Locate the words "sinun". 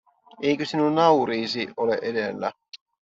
0.65-0.95